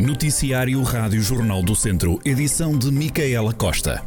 Noticiário 0.00 0.82
Rádio 0.82 1.20
Jornal 1.20 1.62
do 1.62 1.76
Centro, 1.76 2.18
edição 2.24 2.72
de 2.78 2.90
Micaela 2.90 3.52
Costa. 3.52 4.02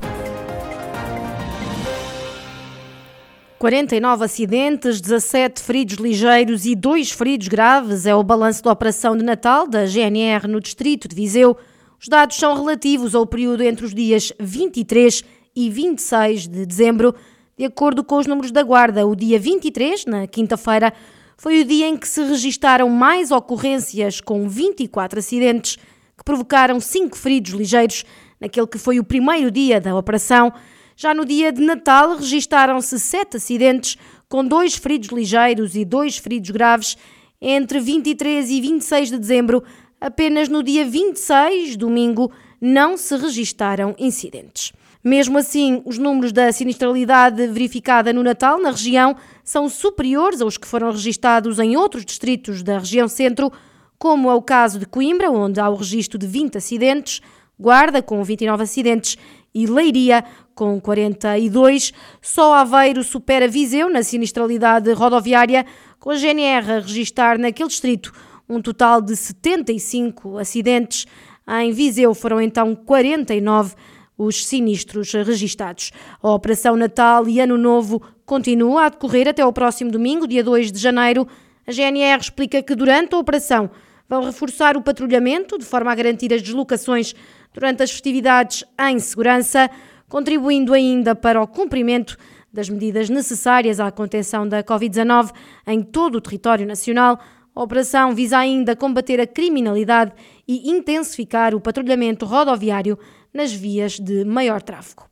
49 3.59 4.25
acidentes, 4.25 4.99
17 4.99 5.61
feridos 5.61 5.97
ligeiros 5.97 6.65
e 6.65 6.73
2 6.73 7.11
feridos 7.11 7.47
graves 7.47 8.07
é 8.07 8.15
o 8.15 8.23
balanço 8.23 8.63
da 8.63 8.71
operação 8.71 9.15
de 9.15 9.23
Natal 9.23 9.67
da 9.67 9.85
GNR 9.85 10.47
no 10.47 10.59
distrito 10.59 11.07
de 11.07 11.15
Viseu. 11.15 11.55
Os 12.01 12.07
dados 12.07 12.37
são 12.37 12.55
relativos 12.55 13.13
ao 13.13 13.27
período 13.27 13.61
entre 13.61 13.85
os 13.85 13.93
dias 13.93 14.33
23 14.39 15.23
e 15.55 15.69
26 15.69 16.47
de 16.47 16.65
dezembro. 16.65 17.13
De 17.55 17.65
acordo 17.65 18.03
com 18.03 18.17
os 18.17 18.25
números 18.25 18.51
da 18.51 18.63
Guarda, 18.63 19.05
o 19.05 19.15
dia 19.15 19.37
23, 19.37 20.07
na 20.07 20.25
quinta-feira, 20.25 20.91
foi 21.37 21.61
o 21.61 21.65
dia 21.65 21.87
em 21.87 21.97
que 21.97 22.07
se 22.07 22.23
registaram 22.23 22.89
mais 22.89 23.31
ocorrências, 23.31 24.21
com 24.21 24.47
24 24.47 25.19
acidentes, 25.19 25.77
que 26.17 26.23
provocaram 26.23 26.79
5 26.79 27.17
feridos 27.17 27.51
ligeiros, 27.53 28.05
naquele 28.39 28.67
que 28.67 28.77
foi 28.77 28.99
o 28.99 29.03
primeiro 29.03 29.49
dia 29.49 29.81
da 29.81 29.95
operação. 29.95 30.53
Já 30.95 31.13
no 31.13 31.25
dia 31.25 31.51
de 31.51 31.61
Natal, 31.61 32.15
registaram-se 32.15 32.99
7 32.99 33.37
acidentes, 33.37 33.97
com 34.29 34.45
2 34.45 34.75
feridos 34.75 35.09
ligeiros 35.09 35.75
e 35.75 35.83
2 35.83 36.17
feridos 36.17 36.49
graves. 36.51 36.97
Entre 37.41 37.79
23 37.79 38.49
e 38.49 38.61
26 38.61 39.09
de 39.09 39.17
dezembro, 39.17 39.63
apenas 39.99 40.47
no 40.47 40.63
dia 40.63 40.85
26, 40.85 41.75
domingo, 41.75 42.31
não 42.61 42.95
se 42.95 43.17
registaram 43.17 43.93
incidentes. 43.97 44.71
Mesmo 45.03 45.37
assim, 45.37 45.81
os 45.85 45.97
números 45.97 46.31
da 46.31 46.51
sinistralidade 46.51 47.45
verificada 47.47 48.13
no 48.13 48.23
Natal 48.23 48.57
na 48.59 48.71
região 48.71 49.15
são 49.43 49.67
superiores 49.67 50.39
aos 50.39 50.57
que 50.57 50.67
foram 50.67 50.91
registados 50.91 51.59
em 51.59 51.75
outros 51.75 52.05
distritos 52.05 52.63
da 52.63 52.79
região 52.79 53.07
centro, 53.07 53.51
como 53.97 54.29
é 54.29 54.33
o 54.33 54.41
caso 54.41 54.79
de 54.79 54.85
Coimbra, 54.85 55.29
onde 55.29 55.59
há 55.59 55.69
o 55.69 55.75
registro 55.75 56.17
de 56.17 56.25
20 56.25 56.57
acidentes, 56.57 57.21
Guarda, 57.59 58.01
com 58.01 58.23
29 58.23 58.63
acidentes, 58.63 59.17
e 59.53 59.67
Leiria, 59.67 60.23
com 60.55 60.79
42. 60.81 61.93
Só 62.21 62.53
Aveiro 62.55 63.03
supera 63.03 63.47
Viseu 63.47 63.89
na 63.89 64.03
sinistralidade 64.03 64.91
rodoviária, 64.93 65.65
com 65.99 66.09
a 66.09 66.15
GNR 66.15 66.71
a 66.71 66.79
registar 66.79 67.37
naquele 67.37 67.69
distrito 67.69 68.11
um 68.49 68.61
total 68.61 69.01
de 69.01 69.15
75 69.15 70.37
acidentes. 70.37 71.05
Em 71.47 71.71
Viseu 71.71 72.13
foram 72.13 72.41
então 72.41 72.75
49 72.75 73.75
os 74.17 74.45
sinistros 74.45 75.11
registados. 75.13 75.91
A 76.21 76.31
Operação 76.31 76.75
Natal 76.75 77.27
e 77.27 77.39
Ano 77.39 77.57
Novo 77.57 78.01
continua 78.25 78.85
a 78.85 78.89
decorrer 78.89 79.27
até 79.27 79.41
ao 79.41 79.53
próximo 79.53 79.91
domingo, 79.91 80.27
dia 80.27 80.43
2 80.43 80.71
de 80.71 80.79
janeiro. 80.79 81.27
A 81.67 81.71
GNR 81.71 82.21
explica 82.21 82.61
que 82.61 82.75
durante 82.75 83.15
a 83.15 83.17
operação 83.17 83.69
vão 84.07 84.23
reforçar 84.23 84.77
o 84.77 84.81
patrulhamento 84.81 85.57
de 85.57 85.65
forma 85.65 85.91
a 85.91 85.95
garantir 85.95 86.33
as 86.33 86.41
deslocações 86.41 87.13
durante 87.53 87.83
as 87.83 87.91
festividades 87.91 88.63
em 88.79 88.99
segurança, 88.99 89.69
contribuindo 90.09 90.73
ainda 90.73 91.15
para 91.15 91.41
o 91.41 91.47
cumprimento 91.47 92.17
das 92.51 92.69
medidas 92.69 93.09
necessárias 93.09 93.79
à 93.79 93.89
contenção 93.91 94.47
da 94.47 94.63
Covid-19 94.63 95.31
em 95.65 95.81
todo 95.81 96.15
o 96.15 96.21
território 96.21 96.67
nacional. 96.67 97.19
A 97.55 97.63
operação 97.63 98.13
visa 98.13 98.37
ainda 98.37 98.75
combater 98.75 99.19
a 99.19 99.27
criminalidade 99.27 100.11
e 100.47 100.69
intensificar 100.69 101.55
o 101.55 101.61
patrulhamento 101.61 102.25
rodoviário 102.25 102.97
nas 103.33 103.51
vias 103.51 103.99
de 103.99 104.23
maior 104.23 104.61
tráfego. 104.61 105.03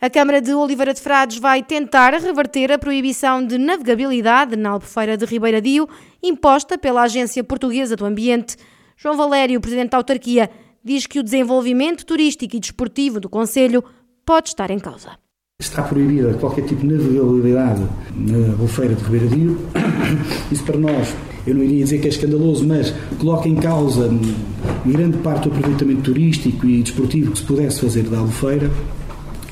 A 0.00 0.08
Câmara 0.08 0.40
de 0.40 0.54
Oliveira 0.54 0.94
de 0.94 1.00
Frades 1.00 1.36
vai 1.36 1.62
tentar 1.62 2.14
reverter 2.14 2.72
a 2.72 2.78
proibição 2.78 3.46
de 3.46 3.58
navegabilidade 3.58 4.56
na 4.56 4.70
Albufeira 4.70 5.14
de 5.14 5.26
Ribeiradio, 5.26 5.86
imposta 6.22 6.78
pela 6.78 7.02
Agência 7.02 7.44
Portuguesa 7.44 7.96
do 7.96 8.06
Ambiente. 8.06 8.56
João 8.96 9.14
Valério, 9.14 9.60
presidente 9.60 9.90
da 9.90 9.98
autarquia, 9.98 10.48
diz 10.82 11.06
que 11.06 11.18
o 11.18 11.22
desenvolvimento 11.22 12.06
turístico 12.06 12.56
e 12.56 12.60
desportivo 12.60 13.20
do 13.20 13.28
Conselho 13.28 13.84
pode 14.24 14.48
estar 14.48 14.70
em 14.70 14.78
causa. 14.78 15.18
Está 15.60 15.82
proibida 15.82 16.32
qualquer 16.38 16.64
tipo 16.64 16.80
de 16.80 16.94
navegabilidade 16.94 17.86
na 18.16 18.52
Albufeira 18.52 18.94
de 18.94 19.04
Ribeiradio. 19.04 19.58
Isso 20.50 20.64
para 20.64 20.78
nós 20.78 21.14
eu 21.46 21.54
não 21.54 21.62
iria 21.62 21.84
dizer 21.84 22.00
que 22.00 22.06
é 22.06 22.10
escandaloso, 22.10 22.66
mas 22.66 22.92
coloca 23.18 23.48
em 23.48 23.56
causa 23.56 24.10
grande 24.86 25.18
parte 25.18 25.48
do 25.48 25.54
aproveitamento 25.54 26.02
turístico 26.02 26.66
e 26.66 26.82
desportivo 26.82 27.32
que 27.32 27.38
se 27.38 27.44
pudesse 27.44 27.80
fazer 27.80 28.04
da 28.04 28.18
Albufeira, 28.18 28.70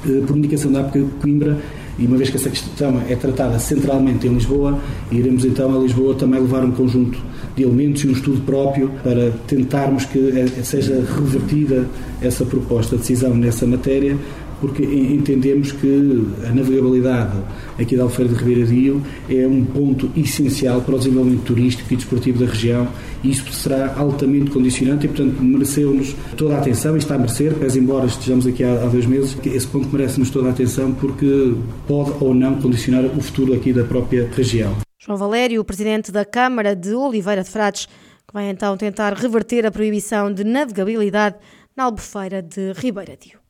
eh, 0.06 0.22
por 0.26 0.36
indicação 0.36 0.70
da 0.72 0.82
de 0.82 1.04
Coimbra, 1.20 1.58
e 1.98 2.06
uma 2.06 2.16
vez 2.16 2.30
que 2.30 2.36
essa 2.36 2.48
questão 2.48 3.02
é 3.08 3.16
tratada 3.16 3.58
centralmente 3.58 4.26
em 4.26 4.34
Lisboa, 4.34 4.78
iremos 5.10 5.44
então 5.44 5.74
a 5.74 5.82
Lisboa 5.82 6.14
também 6.14 6.40
levar 6.40 6.64
um 6.64 6.70
conjunto 6.70 7.18
de 7.56 7.64
elementos 7.64 8.04
e 8.04 8.08
um 8.08 8.12
estudo 8.12 8.40
próprio 8.42 8.88
para 9.02 9.32
tentarmos 9.48 10.04
que 10.04 10.18
eh, 10.18 10.62
seja 10.62 11.04
revertida 11.16 11.88
essa 12.20 12.44
proposta 12.44 12.96
de 12.96 13.02
decisão 13.02 13.34
nessa 13.34 13.66
matéria, 13.66 14.16
porque 14.60 14.82
entendemos 14.82 15.72
que 15.72 16.26
a 16.46 16.50
navegabilidade 16.50 17.36
aqui 17.78 17.96
da 17.96 18.04
Alfeira 18.04 18.32
de 18.32 18.38
Ribeira 18.38 18.70
Rio 18.70 19.02
é 19.28 19.46
um 19.46 19.64
ponto 19.64 20.10
essencial 20.16 20.80
para 20.80 20.94
o 20.94 20.98
desenvolvimento 20.98 21.44
turístico 21.44 21.92
e 21.92 21.96
desportivo 21.96 22.44
da 22.44 22.50
região 22.50 22.88
e 23.22 23.30
isso 23.30 23.50
será 23.52 23.94
altamente 23.96 24.50
condicionante 24.50 25.06
e, 25.06 25.08
portanto, 25.08 25.42
mereceu-nos 25.42 26.14
toda 26.36 26.56
a 26.56 26.58
atenção 26.58 26.94
e 26.94 26.98
está 26.98 27.14
a 27.14 27.19
merecer, 27.19 27.54
pese 27.54 27.78
embora 27.78 28.06
estejamos 28.06 28.46
aqui 28.46 28.64
há, 28.64 28.72
há 28.72 28.86
dois 28.86 29.06
meses, 29.06 29.36
esse 29.44 29.66
ponto 29.66 29.88
merece-nos 29.88 30.30
toda 30.30 30.48
a 30.48 30.50
atenção 30.50 30.92
porque 30.92 31.54
pode 31.86 32.12
ou 32.20 32.34
não 32.34 32.60
condicionar 32.60 33.04
o 33.04 33.20
futuro 33.20 33.54
aqui 33.54 33.72
da 33.72 33.84
própria 33.84 34.28
região. 34.34 34.76
João 34.98 35.16
Valério, 35.16 35.64
presidente 35.64 36.12
da 36.12 36.25
Câmara 36.25 36.75
de 36.75 36.94
Oliveira 36.94 37.42
de 37.42 37.50
Frades, 37.50 37.86
que 37.86 38.34
vai 38.34 38.50
então 38.50 38.76
tentar 38.76 39.14
reverter 39.14 39.64
a 39.64 39.70
proibição 39.70 40.32
de 40.32 40.44
navegabilidade 40.44 41.36
na 41.76 41.84
Albufeira 41.84 42.42
de 42.42 42.72
Ribeira 42.72 43.16
Rio. 43.20 43.47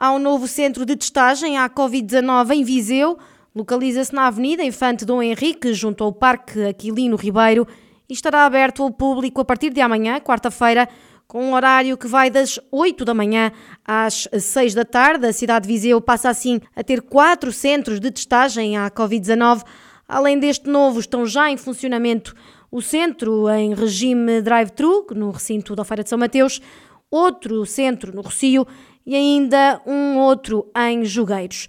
Há 0.00 0.12
um 0.12 0.20
novo 0.20 0.46
centro 0.46 0.86
de 0.86 0.94
testagem 0.94 1.58
à 1.58 1.68
Covid-19 1.68 2.52
em 2.52 2.62
Viseu. 2.62 3.18
Localiza-se 3.52 4.14
na 4.14 4.28
Avenida 4.28 4.62
Infante 4.62 5.04
Dom 5.04 5.20
Henrique, 5.20 5.74
junto 5.74 6.04
ao 6.04 6.12
Parque 6.12 6.62
Aquilino 6.66 7.16
Ribeiro, 7.16 7.66
e 8.08 8.12
estará 8.12 8.44
aberto 8.44 8.84
ao 8.84 8.92
público 8.92 9.40
a 9.40 9.44
partir 9.44 9.70
de 9.70 9.80
amanhã, 9.80 10.20
quarta-feira, 10.20 10.88
com 11.26 11.46
um 11.46 11.52
horário 11.52 11.98
que 11.98 12.06
vai 12.06 12.30
das 12.30 12.60
8 12.70 13.04
da 13.04 13.12
manhã 13.12 13.50
às 13.84 14.28
6 14.32 14.72
da 14.72 14.84
tarde. 14.84 15.26
A 15.26 15.32
cidade 15.32 15.66
de 15.66 15.74
Viseu 15.74 16.00
passa 16.00 16.28
assim 16.30 16.60
a 16.76 16.84
ter 16.84 17.02
quatro 17.02 17.50
centros 17.50 17.98
de 17.98 18.12
testagem 18.12 18.76
à 18.76 18.88
Covid-19. 18.92 19.64
Além 20.06 20.38
deste 20.38 20.70
novo, 20.70 21.00
estão 21.00 21.26
já 21.26 21.50
em 21.50 21.56
funcionamento 21.56 22.36
o 22.70 22.80
centro 22.80 23.50
em 23.50 23.74
regime 23.74 24.42
drive-thru, 24.42 25.08
no 25.10 25.32
recinto 25.32 25.74
da 25.74 25.82
Feira 25.82 26.04
de 26.04 26.08
São 26.08 26.18
Mateus, 26.20 26.62
outro 27.10 27.66
centro 27.66 28.14
no 28.14 28.20
Rocio 28.20 28.64
e 29.08 29.16
ainda 29.16 29.80
um 29.86 30.18
outro 30.18 30.70
em 30.76 31.02
Jogueiros. 31.02 31.66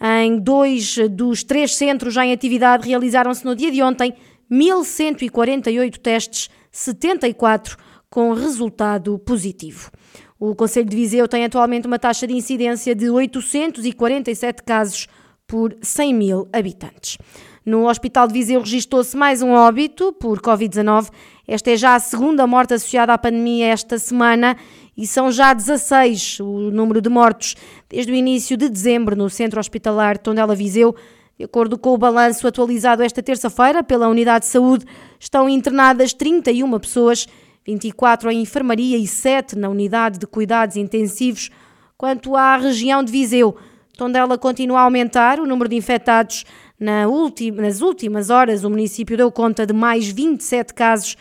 Em 0.00 0.40
dois 0.40 0.96
dos 1.08 1.44
três 1.44 1.76
centros 1.76 2.12
já 2.12 2.26
em 2.26 2.32
atividade 2.32 2.88
realizaram-se 2.88 3.44
no 3.44 3.54
dia 3.54 3.70
de 3.70 3.80
ontem 3.80 4.12
1.148 4.50 5.98
testes, 5.98 6.50
74 6.72 7.76
com 8.10 8.32
resultado 8.32 9.16
positivo. 9.20 9.88
O 10.36 10.52
Conselho 10.56 10.88
de 10.88 10.96
Viseu 10.96 11.28
tem 11.28 11.44
atualmente 11.44 11.86
uma 11.86 11.98
taxa 11.98 12.26
de 12.26 12.34
incidência 12.34 12.92
de 12.92 13.08
847 13.08 14.64
casos 14.64 15.06
por 15.46 15.76
100 15.80 16.14
mil 16.14 16.48
habitantes. 16.52 17.18
No 17.64 17.88
Hospital 17.88 18.26
de 18.26 18.32
Viseu 18.32 18.58
registrou-se 18.58 19.16
mais 19.16 19.42
um 19.42 19.50
óbito 19.50 20.12
por 20.14 20.40
Covid-19. 20.40 21.10
Esta 21.46 21.70
é 21.70 21.76
já 21.76 21.94
a 21.94 22.00
segunda 22.00 22.46
morte 22.46 22.74
associada 22.74 23.12
à 23.12 23.18
pandemia 23.18 23.66
esta 23.66 23.98
semana 23.98 24.56
e 25.00 25.06
são 25.06 25.32
já 25.32 25.54
16 25.54 26.40
o 26.40 26.70
número 26.70 27.00
de 27.00 27.08
mortos 27.08 27.56
desde 27.88 28.12
o 28.12 28.14
início 28.14 28.54
de 28.54 28.68
dezembro 28.68 29.16
no 29.16 29.30
Centro 29.30 29.58
Hospitalar 29.58 30.18
Tondela 30.18 30.54
Viseu. 30.54 30.94
De 31.38 31.44
acordo 31.46 31.78
com 31.78 31.94
o 31.94 31.96
balanço 31.96 32.46
atualizado 32.46 33.02
esta 33.02 33.22
terça-feira 33.22 33.82
pela 33.82 34.08
Unidade 34.08 34.44
de 34.44 34.50
Saúde, 34.50 34.84
estão 35.18 35.48
internadas 35.48 36.12
31 36.12 36.78
pessoas, 36.78 37.26
24 37.66 38.30
em 38.30 38.42
enfermaria 38.42 38.98
e 38.98 39.06
7 39.06 39.56
na 39.56 39.70
Unidade 39.70 40.18
de 40.18 40.26
Cuidados 40.26 40.76
Intensivos. 40.76 41.48
Quanto 41.96 42.36
à 42.36 42.58
região 42.58 43.02
de 43.02 43.10
Viseu, 43.10 43.56
Tondela 43.96 44.36
continua 44.36 44.80
a 44.80 44.82
aumentar 44.82 45.40
o 45.40 45.46
número 45.46 45.70
de 45.70 45.76
infectados 45.76 46.44
na 46.78 47.06
nas 47.54 47.80
últimas 47.80 48.28
horas, 48.28 48.64
o 48.64 48.70
município 48.70 49.16
deu 49.16 49.32
conta 49.32 49.64
de 49.64 49.72
mais 49.72 50.10
27 50.10 50.74
casos. 50.74 51.16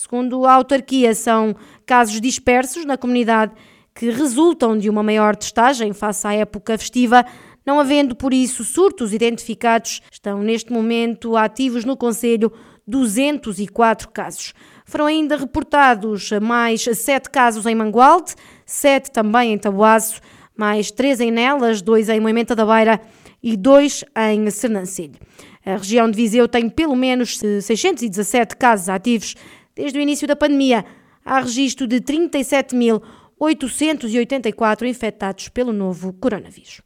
Segundo 0.00 0.46
a 0.46 0.54
autarquia, 0.54 1.14
são 1.14 1.54
casos 1.84 2.22
dispersos 2.22 2.86
na 2.86 2.96
comunidade 2.96 3.52
que 3.94 4.08
resultam 4.08 4.78
de 4.78 4.88
uma 4.88 5.02
maior 5.02 5.36
testagem 5.36 5.92
face 5.92 6.26
à 6.26 6.32
época 6.32 6.78
festiva. 6.78 7.22
Não 7.66 7.78
havendo, 7.78 8.16
por 8.16 8.32
isso, 8.32 8.64
surtos 8.64 9.12
identificados, 9.12 10.00
estão 10.10 10.42
neste 10.42 10.72
momento 10.72 11.36
ativos 11.36 11.84
no 11.84 11.98
Conselho 11.98 12.50
204 12.86 14.08
casos. 14.08 14.54
Foram 14.86 15.04
ainda 15.04 15.36
reportados 15.36 16.30
mais 16.40 16.82
7 16.82 17.28
casos 17.28 17.66
em 17.66 17.74
Mangualde, 17.74 18.34
7 18.64 19.10
também 19.10 19.52
em 19.52 19.58
Tabuaço, 19.58 20.22
mais 20.56 20.90
3 20.90 21.20
em 21.20 21.30
Nelas, 21.30 21.82
2 21.82 22.08
em 22.08 22.20
Moimenta 22.20 22.56
da 22.56 22.64
Beira 22.64 22.98
e 23.42 23.54
dois 23.54 24.02
em 24.16 24.48
Sernancelho. 24.48 25.20
A 25.64 25.76
região 25.76 26.10
de 26.10 26.16
Viseu 26.16 26.48
tem 26.48 26.70
pelo 26.70 26.96
menos 26.96 27.38
617 27.38 28.56
casos 28.56 28.88
ativos 28.88 29.34
desde 29.80 29.98
o 29.98 30.02
início 30.02 30.28
da 30.28 30.36
pandemia. 30.36 30.84
há 31.24 31.40
registro 31.40 31.86
de 31.86 32.00
37.884 32.00 34.86
infectados 34.86 35.48
pelo 35.48 35.72
novo 35.72 36.12
coronavírus. 36.12 36.82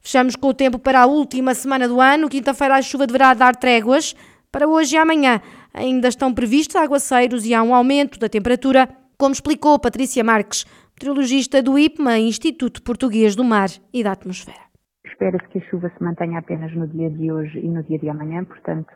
Fechamos 0.00 0.36
com 0.36 0.48
o 0.48 0.54
tempo 0.54 0.78
para 0.78 1.00
a 1.02 1.06
última 1.06 1.54
semana 1.54 1.88
do 1.88 1.98
ano. 2.00 2.28
Quinta-feira 2.28 2.76
a 2.76 2.82
chuva 2.82 3.06
deverá 3.06 3.32
dar 3.32 3.56
tréguas. 3.56 4.14
Para 4.52 4.68
hoje 4.68 4.94
e 4.94 4.98
amanhã 4.98 5.40
ainda 5.72 6.08
estão 6.08 6.34
previstos 6.34 6.76
aguaceiros 6.76 7.46
e 7.46 7.54
há 7.54 7.62
um 7.62 7.74
aumento 7.74 8.18
da 8.18 8.28
temperatura, 8.28 8.86
como 9.16 9.32
explicou 9.32 9.78
Patrícia 9.78 10.22
Marques, 10.22 10.66
meteorologista 10.94 11.62
do 11.62 11.78
IPMA, 11.78 12.18
Instituto 12.18 12.82
Português 12.82 13.34
do 13.34 13.42
Mar 13.42 13.70
e 13.92 14.04
da 14.04 14.12
Atmosfera. 14.12 14.64
Espera-se 15.06 15.48
que 15.48 15.58
a 15.58 15.62
chuva 15.70 15.90
se 15.96 16.04
mantenha 16.04 16.38
apenas 16.38 16.74
no 16.74 16.86
dia 16.88 17.08
de 17.10 17.32
hoje 17.32 17.58
e 17.58 17.68
no 17.68 17.82
dia 17.82 17.98
de 17.98 18.10
amanhã, 18.10 18.44
portanto, 18.44 18.92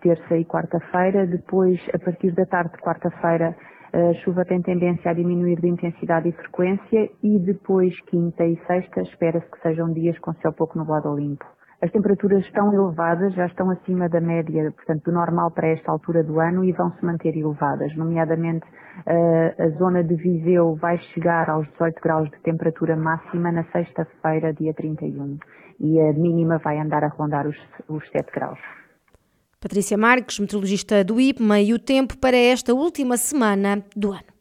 terça 0.00 0.36
e 0.36 0.44
quarta-feira. 0.44 1.26
Depois, 1.26 1.80
a 1.94 1.98
partir 1.98 2.32
da 2.32 2.46
tarde 2.46 2.72
de 2.72 2.78
quarta-feira, 2.78 3.56
a 3.92 4.12
chuva 4.24 4.44
tem 4.44 4.60
tendência 4.60 5.10
a 5.10 5.14
diminuir 5.14 5.60
de 5.60 5.68
intensidade 5.68 6.28
e 6.28 6.32
frequência 6.32 7.10
e 7.22 7.38
depois, 7.38 7.98
quinta 8.02 8.44
e 8.44 8.56
sexta, 8.66 9.00
espera-se 9.00 9.50
que 9.50 9.60
sejam 9.60 9.92
dias 9.92 10.18
com 10.18 10.34
céu 10.34 10.52
pouco 10.52 10.78
nublado 10.78 11.08
ou 11.08 11.18
limpo. 11.18 11.44
As 11.80 11.90
temperaturas 11.90 12.42
estão 12.44 12.72
elevadas, 12.72 13.34
já 13.34 13.46
estão 13.46 13.70
acima 13.70 14.08
da 14.08 14.20
média, 14.20 14.72
portanto, 14.72 15.04
do 15.04 15.12
normal 15.12 15.50
para 15.50 15.68
esta 15.68 15.92
altura 15.92 16.24
do 16.24 16.40
ano 16.40 16.64
e 16.64 16.72
vão 16.72 16.90
se 16.92 17.04
manter 17.04 17.36
elevadas. 17.36 17.94
Nomeadamente, 17.96 18.66
a 19.06 19.68
zona 19.78 20.02
de 20.02 20.14
Viseu 20.14 20.74
vai 20.76 20.96
chegar 21.14 21.50
aos 21.50 21.66
18 21.72 22.00
graus 22.02 22.30
de 22.30 22.40
temperatura 22.40 22.96
máxima 22.96 23.52
na 23.52 23.62
sexta-feira, 23.64 24.54
dia 24.54 24.72
31, 24.72 25.38
e 25.78 26.00
a 26.00 26.12
mínima 26.14 26.58
vai 26.58 26.78
andar 26.78 27.04
a 27.04 27.08
rondar 27.08 27.46
os, 27.46 27.56
os 27.88 28.08
7 28.10 28.32
graus. 28.32 28.58
Patrícia 29.66 29.98
Marques, 29.98 30.38
meteorologista 30.38 31.02
do 31.02 31.20
IPMA, 31.20 31.60
e 31.60 31.74
o 31.74 31.78
tempo 31.80 32.16
para 32.18 32.36
esta 32.36 32.72
última 32.72 33.16
semana 33.16 33.84
do 33.96 34.12
ano. 34.12 34.35